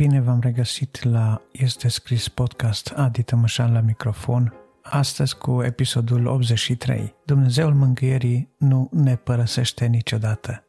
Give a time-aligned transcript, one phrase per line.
[0.00, 7.14] Bine v-am regăsit la Este Scris Podcast Adi Tămășan la microfon, astăzi cu episodul 83.
[7.24, 10.64] Dumnezeul mângâierii nu ne părăsește niciodată.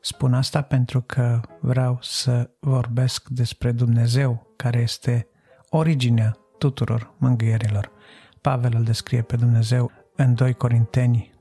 [0.00, 5.28] Spun asta pentru că vreau să vorbesc despre Dumnezeu, care este
[5.68, 7.90] originea tuturor mângâierilor.
[8.40, 11.32] Pavel îl descrie pe Dumnezeu în 2 Corinteni,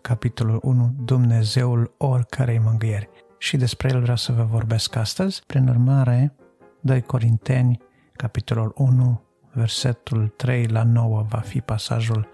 [0.00, 3.08] capitolul 1, Dumnezeul oricărei mângâieri
[3.38, 5.42] și despre el vreau să vă vorbesc astăzi.
[5.46, 6.34] Prin urmare,
[6.80, 7.78] 2 Corinteni,
[8.16, 12.28] capitolul 1, versetul 3 la 9 va fi pasajul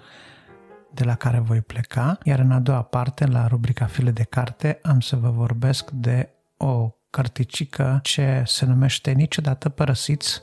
[0.94, 4.78] de la care voi pleca, iar în a doua parte, la rubrica File de carte,
[4.82, 10.42] am să vă vorbesc de o carticică ce se numește Niciodată părăsiți,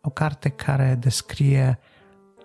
[0.00, 1.78] o carte care descrie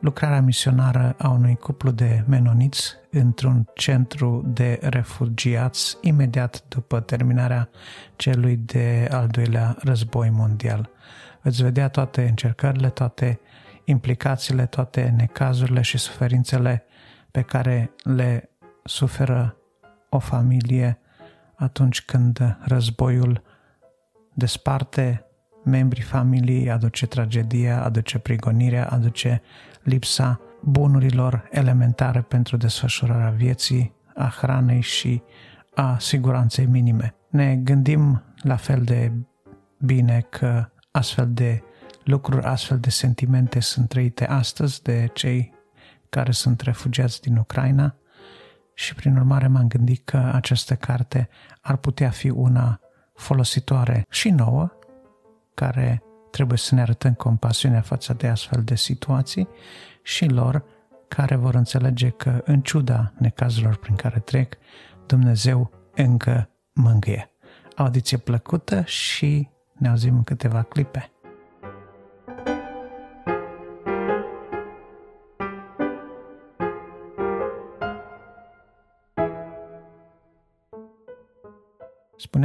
[0.03, 7.69] lucrarea misionară a unui cuplu de menoniți într-un centru de refugiați imediat după terminarea
[8.15, 10.89] celui de al doilea război mondial.
[11.41, 13.39] Veți vedea toate încercările, toate
[13.83, 16.83] implicațiile, toate necazurile și suferințele
[17.31, 18.49] pe care le
[18.83, 19.57] suferă
[20.09, 20.99] o familie
[21.55, 23.41] atunci când războiul
[24.33, 25.25] desparte
[25.63, 29.41] membrii familiei, aduce tragedia, aduce prigonirea, aduce
[29.83, 35.21] lipsa bunurilor elementare pentru desfășurarea vieții, a hranei și
[35.73, 37.15] a siguranței minime.
[37.29, 39.11] Ne gândim la fel de
[39.77, 41.63] bine că astfel de
[42.03, 45.53] lucruri, astfel de sentimente sunt trăite astăzi de cei
[46.09, 47.95] care sunt refugiați din Ucraina
[48.73, 51.29] și prin urmare m-am gândit că această carte
[51.61, 52.79] ar putea fi una
[53.13, 54.71] folositoare și nouă,
[55.53, 59.47] care trebuie să ne arătăm compasiunea față de astfel de situații
[60.01, 60.63] și lor
[61.07, 64.57] care vor înțelege că, în ciuda necazurilor prin care trec,
[65.05, 67.31] Dumnezeu încă mângâie.
[67.75, 71.11] Audiție plăcută și ne auzim în câteva clipe.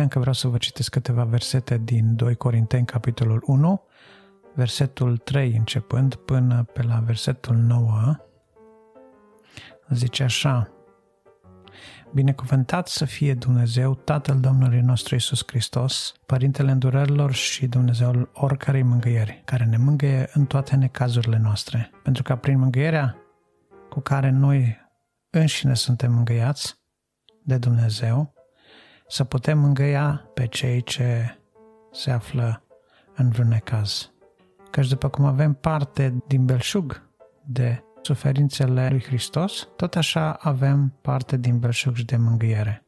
[0.09, 3.83] Spuneam că vreau să vă citesc câteva versete din 2 Corinteni, capitolul 1,
[4.55, 8.17] versetul 3 începând până pe la versetul 9.
[9.89, 10.73] Zice așa,
[12.13, 19.43] Binecuvântat să fie Dumnezeu, Tatăl Domnului nostru Isus Hristos, Părintele îndurărilor și Dumnezeul oricărei mângâieri,
[19.45, 23.17] care ne mângâie în toate necazurile noastre, pentru că prin mângâierea
[23.89, 24.77] cu care noi
[25.31, 26.79] înșine suntem mângâiați
[27.43, 28.38] de Dumnezeu,
[29.09, 31.39] să putem mângâia pe cei ce
[31.93, 32.63] se află
[33.15, 34.13] în vreun necaz.
[34.71, 37.09] Căci după cum avem parte din belșug
[37.45, 42.87] de suferințele lui Hristos, tot așa avem parte din belșug și de mângâiere.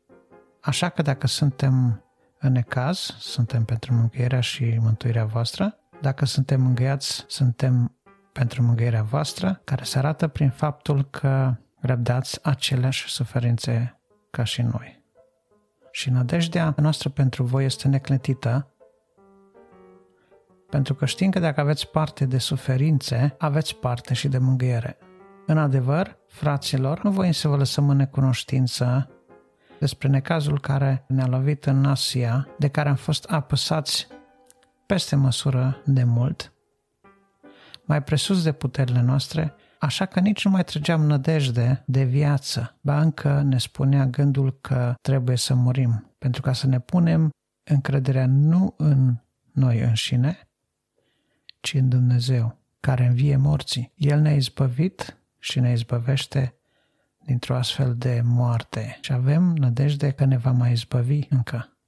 [0.60, 2.04] Așa că dacă suntem
[2.38, 5.78] în necaz, suntem pentru mângâierea și mântuirea voastră.
[6.00, 7.96] Dacă suntem mângâiați, suntem
[8.32, 14.00] pentru mângâierea voastră, care se arată prin faptul că răbdați aceleași suferințe
[14.30, 14.99] ca și noi.
[15.90, 18.74] Și nădejdea noastră pentru voi este necletită,
[20.70, 24.98] pentru că știm că dacă aveți parte de suferințe, aveți parte și de mângâiere.
[25.46, 29.10] În adevăr, fraților, nu voi să vă lăsăm în necunoștință
[29.78, 34.06] despre necazul care ne-a lovit în Asia, de care am fost apăsați
[34.86, 36.52] peste măsură de mult,
[37.84, 43.00] mai presus de puterile noastre, așa că nici nu mai trăgeam nădejde de viață, ba
[43.00, 47.30] încă ne spunea gândul că trebuie să murim, pentru ca să ne punem
[47.70, 49.16] încrederea nu în
[49.52, 50.48] noi înșine,
[51.60, 53.92] ci în Dumnezeu, care învie morții.
[53.94, 56.54] El ne-a izbăvit și ne izbăvește
[57.18, 61.78] dintr-o astfel de moarte și avem nădejde că ne va mai izbăvi încă.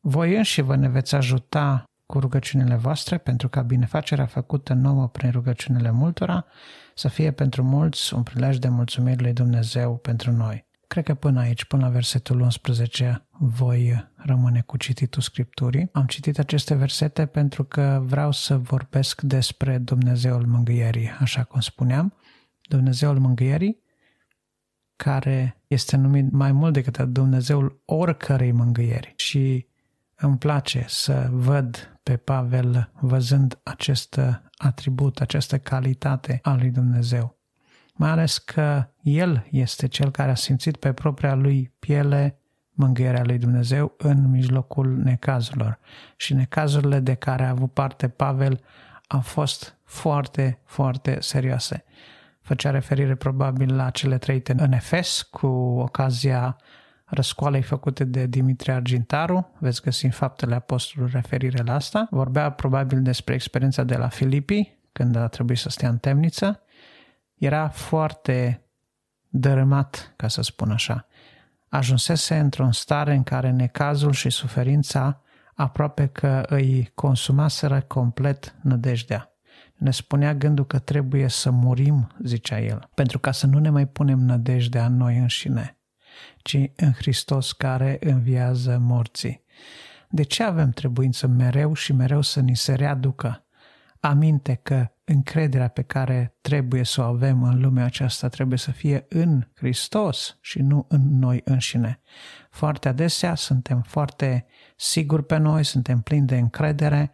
[0.00, 5.30] Voi înși vă ne veți ajuta cu rugăciunile voastre pentru ca binefacerea făcută nouă prin
[5.30, 6.46] rugăciunile multora
[7.00, 10.66] să fie pentru mulți un prilej de mulțumire lui Dumnezeu pentru noi.
[10.86, 15.88] Cred că până aici, până la versetul 11, voi rămâne cu cititul Scripturii.
[15.92, 22.14] Am citit aceste versete pentru că vreau să vorbesc despre Dumnezeul mângâierii, așa cum spuneam.
[22.68, 23.82] Dumnezeul mângâierii,
[24.96, 29.12] care este numit mai mult decât Dumnezeul oricărei mângâieri.
[29.16, 29.66] Și
[30.16, 34.20] îmi place să văd pe Pavel văzând acest
[34.56, 37.38] atribut, această calitate a lui Dumnezeu.
[37.94, 42.40] Mai ales că el este cel care a simțit pe propria lui piele
[42.70, 45.78] mângâierea lui Dumnezeu în mijlocul necazurilor.
[46.16, 48.60] Și necazurile de care a avut parte Pavel
[49.06, 51.84] au fost foarte, foarte serioase.
[52.40, 55.46] Făcea referire probabil la cele trăite în Efes cu
[55.78, 56.56] ocazia
[57.10, 62.06] răscoalei făcute de Dimitrie Argintaru, veți găsi în faptele apostolului referire la asta.
[62.10, 66.62] Vorbea probabil despre experiența de la Filipii, când a trebuit să stea în temniță.
[67.34, 68.64] Era foarte
[69.28, 71.06] dărâmat, ca să spun așa.
[71.68, 75.22] Ajunsese într-o stare în care necazul și suferința
[75.54, 79.34] aproape că îi consumaseră complet nădejdea.
[79.74, 83.86] Ne spunea gândul că trebuie să murim, zicea el, pentru ca să nu ne mai
[83.86, 85.79] punem nădejdea în noi înșine,
[86.42, 89.44] ci în Hristos care înviază morții.
[90.08, 93.44] De ce avem trebuință mereu și mereu să ni se readucă
[94.00, 99.06] aminte că încrederea pe care trebuie să o avem în lumea aceasta trebuie să fie
[99.08, 102.00] în Hristos și nu în noi înșine.
[102.50, 104.46] Foarte adesea suntem foarte
[104.76, 107.12] siguri pe noi, suntem plini de încredere,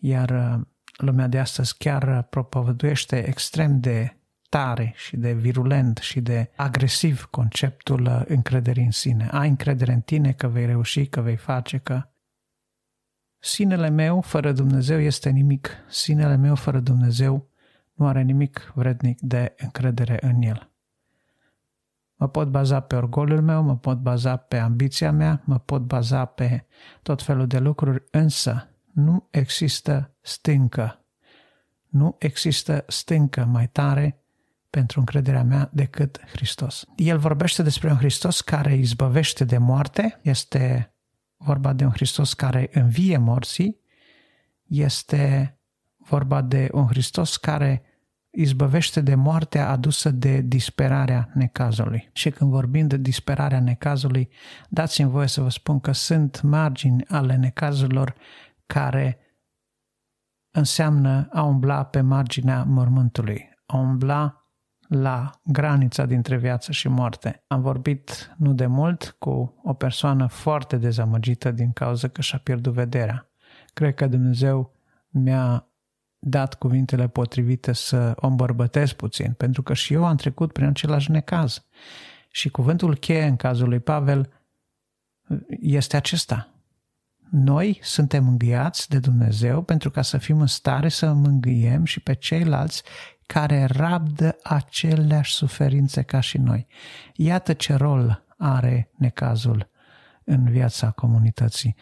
[0.00, 0.66] iar uh,
[0.96, 4.16] lumea de astăzi chiar propovăduiește extrem de
[4.48, 9.28] tare și de virulent și de agresiv conceptul uh, încrederii în sine.
[9.30, 12.08] Ai încredere în tine că vei reuși, că vei face, că
[13.46, 15.70] Sinele meu fără Dumnezeu este nimic.
[15.88, 17.48] Sinele meu fără Dumnezeu
[17.94, 20.70] nu are nimic vrednic de încredere în el.
[22.16, 26.24] Mă pot baza pe orgoliul meu, mă pot baza pe ambiția mea, mă pot baza
[26.24, 26.66] pe
[27.02, 31.04] tot felul de lucruri, însă nu există stâncă.
[31.88, 34.20] Nu există stâncă mai tare
[34.76, 36.84] pentru încrederea mea decât Hristos.
[36.96, 40.94] El vorbește despre un Hristos care izbăvește de moarte, este
[41.36, 43.80] vorba de un Hristos care învie morții,
[44.66, 45.56] este
[45.96, 47.82] vorba de un Hristos care
[48.30, 52.10] izbăvește de moartea adusă de disperarea necazului.
[52.12, 54.28] Și când vorbim de disperarea necazului,
[54.68, 58.14] dați-mi voie să vă spun că sunt margini ale necazurilor
[58.66, 59.18] care
[60.50, 64.40] înseamnă a umbla pe marginea mormântului, a umbla
[64.88, 67.42] la granița dintre viață și moarte.
[67.46, 72.72] Am vorbit nu de mult cu o persoană foarte dezamăgită din cauza că și-a pierdut
[72.72, 73.28] vederea.
[73.72, 74.74] Cred că Dumnezeu
[75.08, 75.66] mi-a
[76.18, 81.10] dat cuvintele potrivite să o îmbărbătesc puțin, pentru că și eu am trecut prin același
[81.10, 81.64] necaz.
[82.30, 84.32] Și cuvântul cheie în cazul lui Pavel
[85.60, 86.50] este acesta.
[87.30, 92.14] Noi suntem mângâiați de Dumnezeu pentru ca să fim în stare să mângâiem și pe
[92.14, 92.82] ceilalți
[93.26, 96.66] care rabdă aceleași suferințe ca și noi.
[97.14, 99.68] Iată ce rol are necazul
[100.24, 101.76] în viața comunității.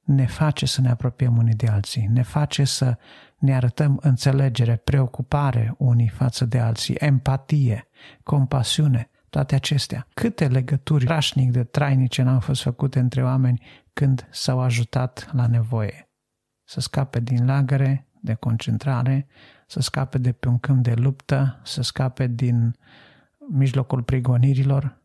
[0.00, 2.98] Ne face să ne apropiem unii de alții, ne face să
[3.38, 7.88] ne arătăm înțelegere, preocupare unii față de alții, empatie,
[8.22, 10.06] compasiune, toate acestea.
[10.14, 13.62] Câte legături rașnic de trainice n-au fost făcute între oameni
[13.92, 16.08] când s-au ajutat la nevoie.
[16.64, 19.26] Să scape din lagăre, de concentrare,
[19.68, 22.76] să scape de pe un câmp de luptă, să scape din
[23.48, 25.02] mijlocul prigonirilor.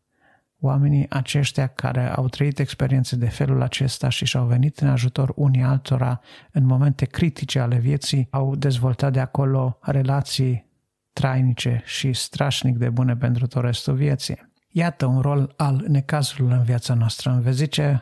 [0.59, 5.63] Oamenii aceștia care au trăit experiențe de felul acesta și și-au venit în ajutor unii
[5.63, 6.19] altora
[6.51, 10.71] în momente critice ale vieții, au dezvoltat de acolo relații
[11.13, 14.51] trainice și strașnic de bune pentru tot restul vieții.
[14.69, 17.31] Iată un rol al necazurilor în viața noastră.
[17.31, 18.01] Îmi vezi zice,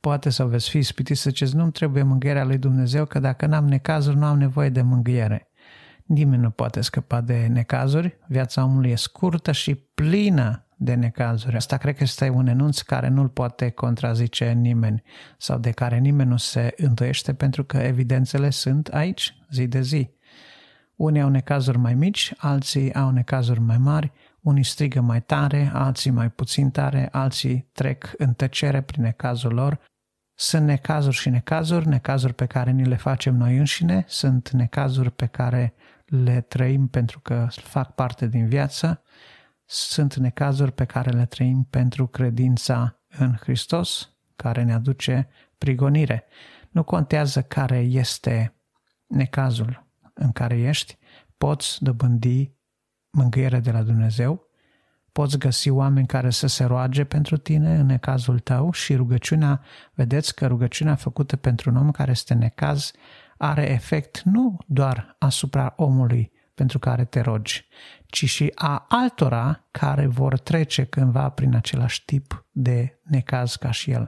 [0.00, 3.68] poate să veți fi ispitit să ziceți, nu trebuie mângâierea lui Dumnezeu, că dacă n-am
[3.68, 5.51] necazuri, nu am nevoie de mângâiere.
[6.12, 11.56] Nimeni nu poate scăpa de necazuri, viața omului e scurtă și plină de necazuri.
[11.56, 15.02] Asta cred că este un enunț care nu-l poate contrazice nimeni
[15.38, 20.10] sau de care nimeni nu se îndoiește pentru că evidențele sunt aici, zi de zi.
[20.96, 26.10] Unii au necazuri mai mici, alții au necazuri mai mari, unii strigă mai tare, alții
[26.10, 29.80] mai puțin tare, alții trec în tăcere prin necazul lor.
[30.44, 35.26] Sunt necazuri și necazuri, necazuri pe care ni le facem noi înșine, sunt necazuri pe
[35.26, 39.02] care le trăim pentru că fac parte din viață,
[39.64, 46.24] sunt necazuri pe care le trăim pentru credința în Hristos, care ne aduce prigonire.
[46.70, 48.54] Nu contează care este
[49.06, 50.98] necazul în care ești,
[51.38, 52.52] poți dobândi
[53.10, 54.46] mângâiere de la Dumnezeu,
[55.12, 59.60] poți găsi oameni care să se roage pentru tine în necazul tău și rugăciunea,
[59.94, 62.92] vedeți că rugăciunea făcută pentru un om care este necaz
[63.42, 67.66] are efect nu doar asupra omului pentru care te rogi,
[68.06, 73.90] ci și a altora care vor trece cândva prin același tip de necaz ca și
[73.90, 74.06] el.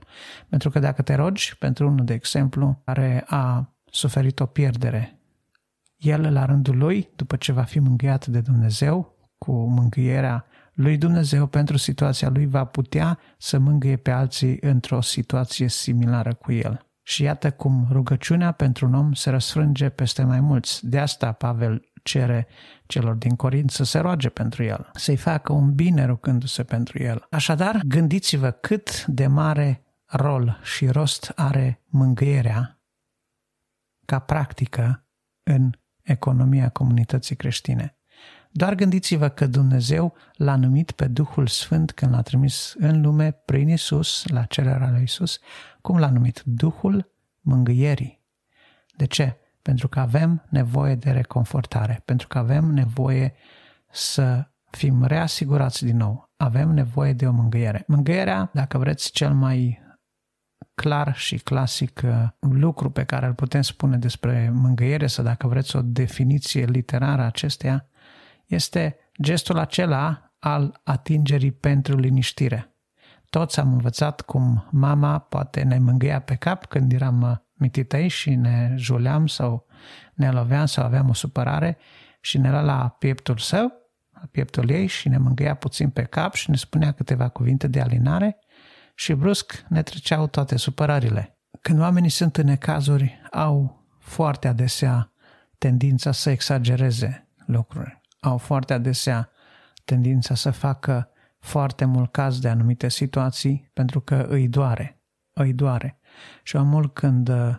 [0.48, 5.18] Pentru că dacă te rogi pentru unul, de exemplu, care a suferit o pierdere,
[5.96, 11.46] el la rândul lui, după ce va fi mângâiat de Dumnezeu, cu mângâierea lui Dumnezeu
[11.46, 16.86] pentru situația lui, va putea să mângâie pe alții într-o situație similară cu el.
[17.02, 20.88] Și iată cum rugăciunea pentru un om se răsfrânge peste mai mulți.
[20.88, 22.46] De asta Pavel cere
[22.86, 27.26] celor din Corint să se roage pentru el, să-i facă un bine rugându-se pentru el.
[27.30, 32.78] Așadar, gândiți-vă cât de mare rol și rost are mângâierea
[34.06, 35.06] ca practică
[35.42, 35.70] în
[36.02, 37.96] economia comunității creștine.
[38.56, 43.68] Doar gândiți-vă că Dumnezeu l-a numit pe Duhul Sfânt când l-a trimis în lume prin
[43.68, 45.38] Isus, la cererea lui Isus,
[45.80, 46.42] cum l-a numit?
[46.44, 48.20] Duhul mângâierii.
[48.96, 49.36] De ce?
[49.62, 53.34] Pentru că avem nevoie de reconfortare, pentru că avem nevoie
[53.90, 56.32] să fim reasigurați din nou.
[56.36, 57.84] Avem nevoie de o mângâiere.
[57.86, 59.82] Mângâierea, dacă vreți, cel mai
[60.74, 65.76] clar și clasic uh, lucru pe care îl putem spune despre mângâiere sau dacă vreți
[65.76, 67.88] o definiție literară acesteia,
[68.46, 72.74] este gestul acela al atingerii pentru liniștire.
[73.30, 78.34] Toți am învățat cum mama poate ne mângâia pe cap când eram uh, mititei și
[78.34, 79.66] ne juleam sau
[80.14, 81.78] ne loveam sau aveam o supărare
[82.20, 83.72] și ne lua la pieptul său,
[84.12, 87.80] la pieptul ei și ne mângâia puțin pe cap și ne spunea câteva cuvinte de
[87.80, 88.38] alinare
[88.94, 91.38] și brusc ne treceau toate supărările.
[91.60, 95.12] Când oamenii sunt în necazuri, au foarte adesea
[95.58, 98.00] tendința să exagereze lucruri.
[98.24, 99.30] Au foarte adesea
[99.84, 105.02] tendința să facă foarte mult caz de anumite situații pentru că îi doare.
[105.32, 105.98] Îi doare.
[106.42, 107.56] Și omul când uh,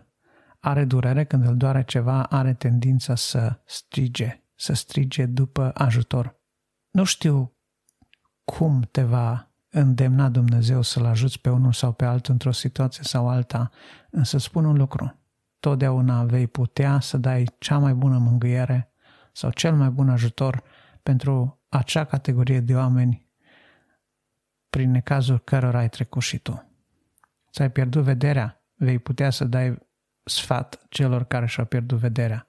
[0.60, 6.39] are durere, când îl doare ceva, are tendința să strige, să strige după ajutor.
[6.91, 7.57] Nu știu
[8.43, 13.29] cum te va îndemna Dumnezeu să-l ajuți pe unul sau pe altul într-o situație sau
[13.29, 13.69] alta,
[14.10, 15.19] însă spun un lucru.
[15.60, 18.89] Totdeauna vei putea să dai cea mai bună mângâiere
[19.36, 20.63] sau cel mai bun ajutor
[21.04, 23.27] pentru acea categorie de oameni
[24.70, 26.70] prin necazul cărora ai trecut și tu.
[27.51, 29.77] Ți-ai pierdut vederea, vei putea să dai
[30.24, 32.48] sfat celor care și-au pierdut vederea.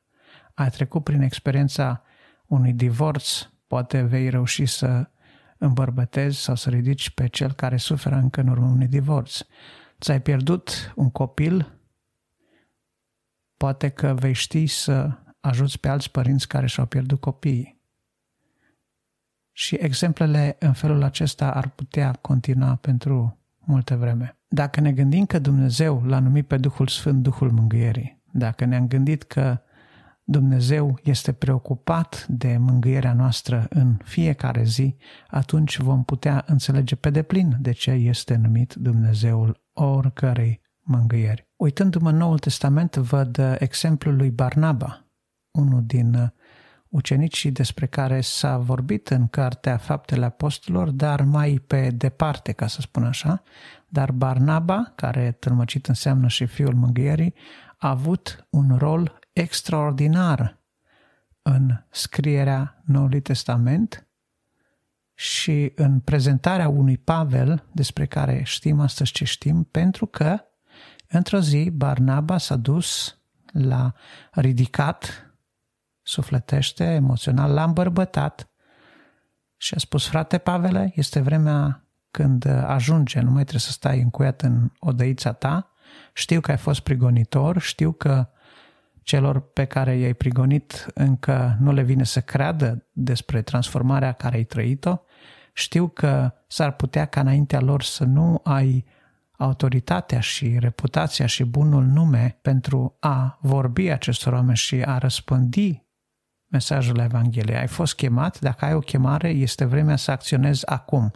[0.54, 2.02] Ai trecut prin experiența
[2.46, 5.08] unui divorț, poate vei reuși să
[5.58, 9.40] îmbărbătezi sau să ridici pe cel care suferă încă în urmă unui divorț.
[10.00, 11.78] Ți-ai pierdut un copil,
[13.56, 17.80] poate că vei ști să ajuți pe alți părinți care și-au pierdut copiii.
[19.52, 24.38] Și exemplele în felul acesta ar putea continua pentru multă vreme.
[24.48, 29.22] Dacă ne gândim că Dumnezeu l-a numit pe Duhul Sfânt Duhul Mângâierii, dacă ne-am gândit
[29.22, 29.60] că
[30.28, 37.56] Dumnezeu este preocupat de mângâierea noastră în fiecare zi, atunci vom putea înțelege pe deplin
[37.60, 41.48] de ce este numit Dumnezeul oricărei mângâieri.
[41.56, 45.05] Uitându-mă în Noul Testament, văd exemplul lui Barnaba,
[45.56, 46.32] unul din
[46.88, 52.80] ucenicii despre care s-a vorbit în Cartea Faptele Apostolilor, dar mai pe departe, ca să
[52.80, 53.42] spun așa.
[53.88, 57.34] Dar Barnaba, care tâlmăcit înseamnă și fiul mângâierii,
[57.78, 60.58] a avut un rol extraordinar
[61.42, 64.06] în scrierea Noului Testament
[65.14, 70.40] și în prezentarea unui Pavel despre care știm astăzi ce știm, pentru că
[71.08, 73.18] într-o zi Barnaba s-a dus
[73.52, 73.92] la
[74.30, 75.25] ridicat,
[76.06, 78.50] sufletește, emoțional, l-a îmbărbătat
[79.56, 84.42] și a spus, frate Pavele, este vremea când ajunge, nu mai trebuie să stai încuiat
[84.42, 85.70] în odăița ta,
[86.12, 88.28] știu că ai fost prigonitor, știu că
[89.02, 94.44] celor pe care i-ai prigonit încă nu le vine să creadă despre transformarea care ai
[94.44, 94.96] trăit-o.
[95.52, 98.84] Știu că s-ar putea ca înaintea lor să nu ai
[99.38, 105.85] autoritatea și reputația și bunul nume pentru a vorbi acestor oameni și a răspândi
[106.56, 107.58] mesajul Evangheliei.
[107.58, 111.12] Ai fost chemat, dacă ai o chemare, este vremea să acționezi acum.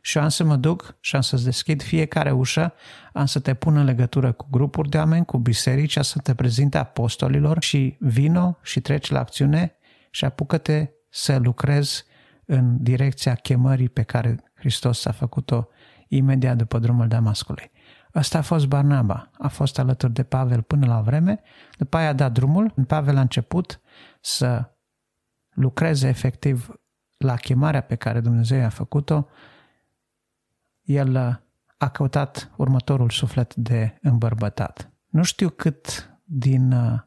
[0.00, 2.72] Și eu am să mă duc și am să-ți deschid fiecare ușă,
[3.12, 6.78] am să te pun în legătură cu grupuri de oameni, cu biserici, să te prezinte
[6.78, 9.76] apostolilor și vino și treci la acțiune
[10.10, 12.04] și apucă-te să lucrezi
[12.46, 15.68] în direcția chemării pe care Hristos a făcut-o
[16.08, 17.70] imediat după drumul Damascului.
[18.14, 21.40] Ăsta a fost Barnaba, a fost alături de Pavel până la vreme,
[21.78, 23.80] după aia a dat drumul, Pavel a început
[24.20, 24.68] să
[25.54, 26.68] lucreze efectiv
[27.16, 29.26] la chemarea pe care Dumnezeu a făcut-o,
[30.82, 31.16] el
[31.78, 34.90] a căutat următorul suflet de îmbărbătat.
[35.08, 37.00] Nu știu cât din uh,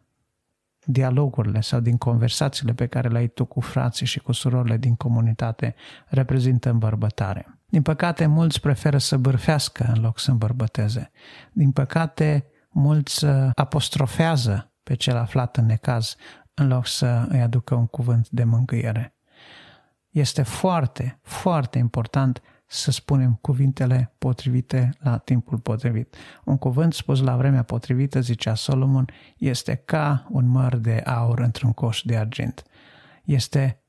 [0.86, 4.96] dialogurile sau din conversațiile pe care le ai tu cu frații și cu surorile din
[4.96, 5.75] comunitate
[6.08, 7.60] reprezintă îmbărbătare.
[7.70, 11.12] Din păcate, mulți preferă să bârfească în loc să îmbărbăteze.
[11.51, 16.16] Din păcate, mulți uh, apostrofează pe cel aflat în necaz
[16.60, 19.16] în loc să îi aducă un cuvânt de mângâiere.
[20.10, 26.16] Este foarte, foarte important să spunem cuvintele potrivite la timpul potrivit.
[26.44, 31.72] Un cuvânt spus la vremea potrivită, zicea Solomon, este ca un măr de aur într-un
[31.72, 32.64] coș de argint.
[33.24, 33.82] este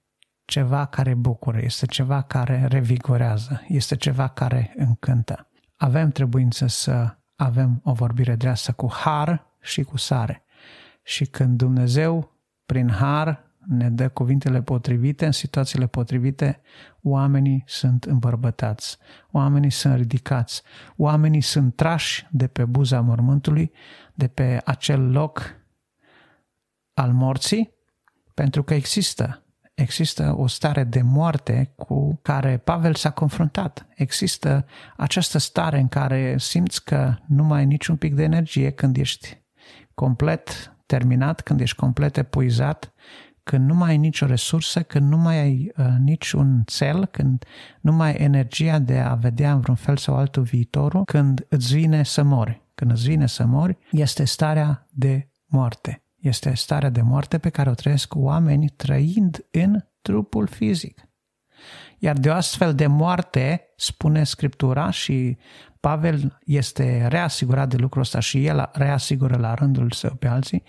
[0.45, 5.49] ceva care bucură, este ceva care revigorează, este ceva care încântă.
[5.77, 10.45] Avem trebuință să avem o vorbire dreasă cu har și cu sare.
[11.03, 12.38] Și când Dumnezeu,
[12.69, 16.61] prin har, ne dă cuvintele potrivite, în situațiile potrivite,
[17.03, 18.99] oamenii sunt îmbărbătați,
[19.31, 20.63] oamenii sunt ridicați,
[20.97, 23.73] oamenii sunt trași de pe buza mormântului,
[24.15, 25.57] de pe acel loc
[26.95, 27.75] al morții,
[28.35, 29.43] pentru că există
[29.75, 33.87] există o stare de moarte cu care Pavel s-a confruntat.
[33.95, 38.97] Există această stare în care simți că nu mai ai niciun pic de energie când
[38.97, 39.43] ești
[39.95, 42.93] complet terminat, când ești complet epuizat,
[43.43, 47.45] când nu mai ai nicio resursă, când nu mai ai uh, niciun cel, când
[47.81, 51.75] nu mai ai energia de a vedea în vreun fel sau altul viitorul, când îți
[51.75, 52.63] vine să mori.
[52.75, 56.03] Când îți vine să mori, este starea de moarte.
[56.21, 61.09] Este starea de moarte pe care o trăiesc oameni trăind în trupul fizic.
[61.99, 65.37] Iar de o astfel de moarte, spune Scriptura și
[65.81, 70.63] Pavel este reasigurat de lucrul ăsta și el reasigură la rândul său pe alții,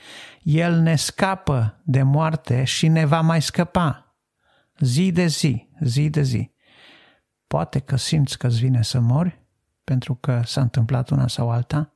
[0.43, 4.15] el ne scapă de moarte și ne va mai scăpa
[4.79, 6.51] zi de zi, zi de zi.
[7.47, 9.41] Poate că simți că îți vine să mori,
[9.83, 11.93] pentru că s-a întâmplat una sau alta,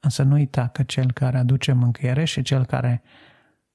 [0.00, 3.02] însă nu uita că cel care aduce mângâiere și cel care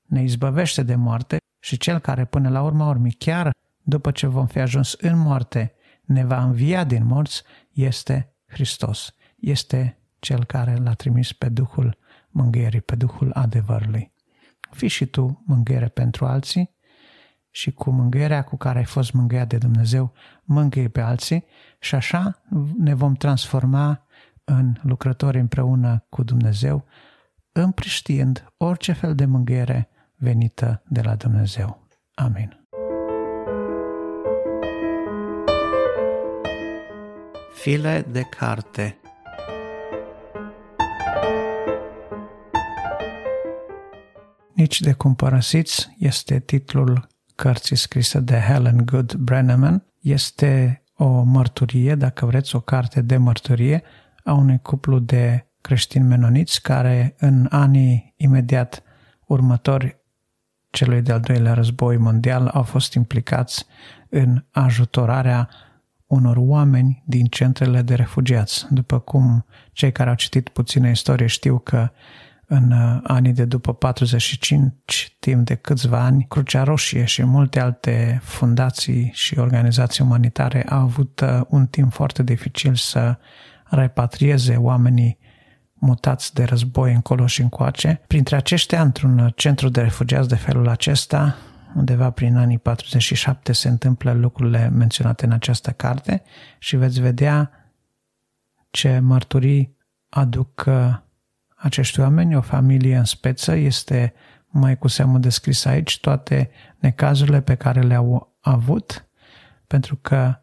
[0.02, 4.48] ne izbăvește de moarte și cel care până la urma urmii, chiar după ce vom
[4.48, 9.16] fi ajuns în moarte, ne va învia din morți, este Hristos.
[9.40, 11.98] Este cel care l-a trimis pe Duhul
[12.30, 14.12] mângâierii, pe Duhul adevărului.
[14.72, 16.78] Fii și tu mângâiere pentru alții
[17.52, 20.14] și cu mângâierea cu care ai fost mângâiat de Dumnezeu,
[20.44, 21.46] mângâie pe alții
[21.80, 22.42] și așa
[22.78, 24.06] ne vom transforma
[24.44, 26.86] în lucrători împreună cu Dumnezeu,
[27.52, 31.88] împriștiind orice fel de mângâiere venită de la Dumnezeu.
[32.14, 32.59] Amin.
[37.60, 39.00] File de carte
[44.54, 49.86] Nici de cum părăsiți este titlul cărții scrise de Helen Good Brenneman.
[50.02, 53.84] Este o mărturie, dacă vreți, o carte de mărturie
[54.24, 58.84] a unui cuplu de creștini menoniți care în anii imediat
[59.26, 60.00] următori
[60.70, 63.66] celui de-al doilea război mondial au fost implicați
[64.10, 65.50] în ajutorarea
[66.10, 68.66] unor oameni din centrele de refugiați.
[68.70, 71.92] După cum cei care au citit puțină istorie știu că
[72.46, 78.20] în uh, anii de după 45, timp de câțiva ani, Crucea Roșie și multe alte
[78.24, 83.18] fundații și organizații umanitare au avut uh, un timp foarte dificil să
[83.64, 85.18] repatrieze oamenii
[85.74, 88.02] mutați de război încolo și încoace.
[88.08, 91.36] Printre aceștia, într-un centru de refugiați de felul acesta,
[91.76, 96.24] undeva prin anii 47 se întâmplă lucrurile menționate în această carte
[96.60, 97.52] și veți vedea
[98.70, 99.78] ce mărturii
[100.10, 100.98] aduc uh,
[101.56, 104.14] acești oameni, o familie în speță, este
[104.48, 109.10] mai cu seamă descris aici toate necazurile pe care le-au avut,
[109.68, 110.42] pentru că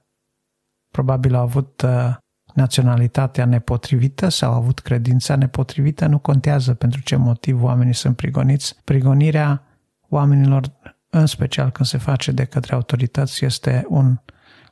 [0.90, 2.16] probabil au avut uh,
[2.54, 8.76] naționalitatea nepotrivită sau au avut credința nepotrivită, nu contează pentru ce motiv oamenii sunt prigoniți.
[8.84, 9.62] Prigonirea
[10.08, 10.72] oamenilor,
[11.18, 14.20] în special când se face de către autorități, este un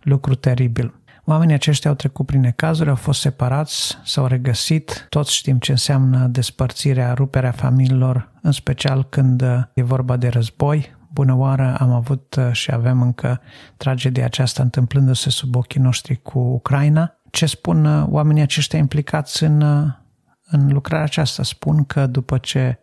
[0.02, 0.94] lucru teribil.
[1.24, 6.26] Oamenii aceștia au trecut prin necazuri, au fost separați, s-au regăsit, toți știm ce înseamnă
[6.26, 9.42] despărțirea, ruperea familiilor, în special când
[9.74, 10.94] e vorba de război.
[11.12, 13.40] Bună oară, am avut și avem încă
[13.76, 19.61] tragedia aceasta întâmplându-se sub ochii noștri cu Ucraina ce spun uh, oamenii aceștia implicați în,
[19.61, 19.92] uh,
[20.44, 21.42] în lucrarea aceasta?
[21.42, 22.78] Spun că după ce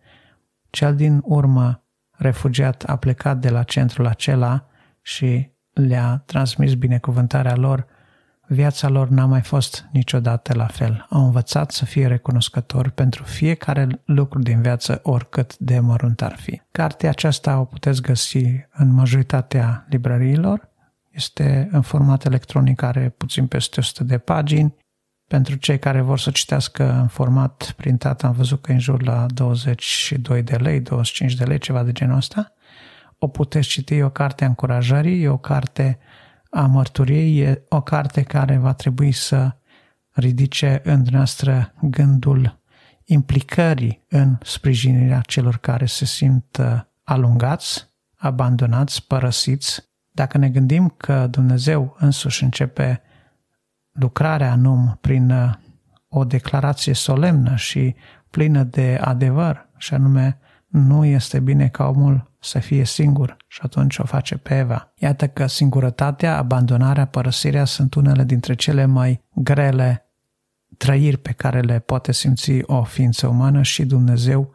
[0.70, 1.81] cel din urmă
[2.22, 4.66] refugiat a plecat de la centrul acela
[5.02, 7.86] și le-a transmis binecuvântarea lor,
[8.48, 11.06] viața lor n-a mai fost niciodată la fel.
[11.10, 16.62] Au învățat să fie recunoscători pentru fiecare lucru din viață, oricât de mărunt ar fi.
[16.72, 20.70] Cartea aceasta o puteți găsi în majoritatea librăriilor
[21.12, 24.76] este în format electronic, are puțin peste 100 de pagini.
[25.32, 29.04] Pentru cei care vor să citească în format printat, am văzut că e în jur
[29.04, 32.54] la 22 de lei, 25 de lei, ceva de genul ăsta.
[33.18, 36.00] O puteți citi, e o carte a încurajării, e o carte
[36.50, 39.56] a mărturiei, e o carte care va trebui să
[40.10, 42.60] ridice în noastră gândul
[43.06, 51.28] implicării în sprijinirea celor care se simt uh, alungați, abandonați, părăsiți dacă ne gândim că
[51.28, 53.02] Dumnezeu însuși începe
[54.02, 55.54] lucrarea în om prin uh,
[56.10, 57.96] o declarație solemnă și
[58.30, 63.98] plină de adevăr, și anume nu este bine ca omul să fie singur și atunci
[63.98, 64.94] o face pe Eva.
[64.96, 70.06] Iată că singurătatea, abandonarea, părăsirea sunt unele dintre cele mai grele
[70.78, 74.54] trăiri pe care le poate simți o ființă umană și Dumnezeu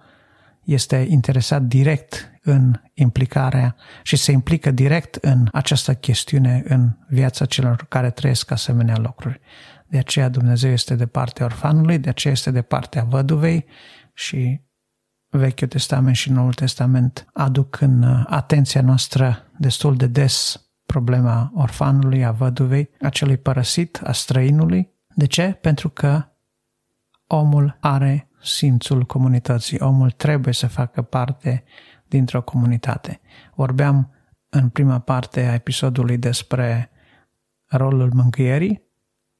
[0.64, 7.86] este interesat direct în implicarea și se implică direct în această chestiune în viața celor
[7.88, 9.40] care trăiesc asemenea lucruri.
[9.86, 13.64] De aceea Dumnezeu este de partea orfanului, de aceea este de partea văduvei
[14.14, 14.60] și
[15.28, 22.30] Vechiul Testament și Noul Testament aduc în atenția noastră destul de des problema orfanului, a
[22.30, 24.90] văduvei, a celui părăsit, a străinului.
[25.14, 25.58] De ce?
[25.60, 26.24] Pentru că
[27.26, 29.80] omul are simțul comunității.
[29.80, 31.64] Omul trebuie să facă parte
[32.08, 33.20] dintr-o comunitate.
[33.54, 34.10] Vorbeam
[34.48, 36.90] în prima parte a episodului despre
[37.66, 38.82] rolul mângâierii,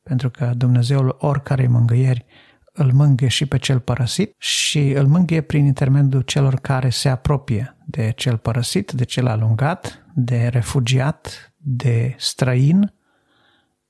[0.03, 2.25] pentru că Dumnezeul oricărei mângâieri
[2.73, 7.77] îl mângâie și pe cel părăsit și îl mângâie prin intermediul celor care se apropie
[7.87, 12.95] de cel părăsit, de cel alungat, de refugiat, de străin,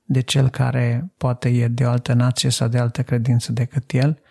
[0.03, 4.21] de cel care poate e de o altă nație sau de altă credință decât el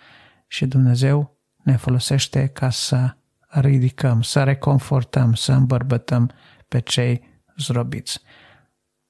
[0.46, 6.30] și Dumnezeu ne folosește ca să ridicăm, să reconfortăm, să îmbărbătăm
[6.68, 8.20] pe cei zrobiți.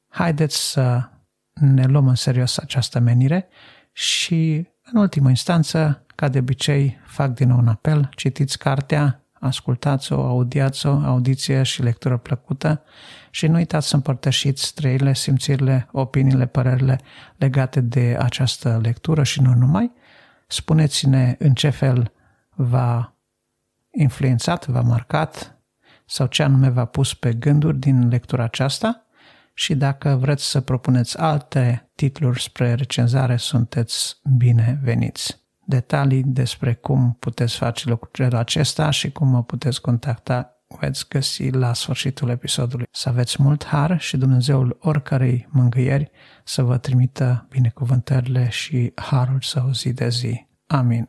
[0.09, 1.09] Haideți să
[1.53, 3.49] ne luăm în serios această menire
[3.93, 10.27] și, în ultimă instanță, ca de obicei, fac din nou un apel, citiți cartea, ascultați-o,
[10.27, 12.83] audiați-o, audiție și lectură plăcută
[13.31, 17.01] și nu uitați să împărtășiți trăirile, simțirile, opiniile, părerile
[17.37, 19.93] legate de această lectură și nu numai.
[20.47, 22.13] Spuneți-ne în ce fel
[22.55, 23.16] va
[23.97, 25.61] influențat, v-a marcat
[26.07, 29.07] sau ce anume v-a pus pe gânduri din lectura aceasta
[29.55, 35.45] și dacă vreți să propuneți alte titluri spre recenzare, sunteți bineveniți.
[35.65, 41.73] Detalii despre cum puteți face lucrul acesta și cum mă puteți contacta veți găsi la
[41.73, 42.87] sfârșitul episodului.
[42.91, 46.11] Să aveți mult har și Dumnezeul oricărei mângâieri
[46.45, 50.47] să vă trimită binecuvântările și harul să o zi de zi.
[50.67, 51.09] Amin.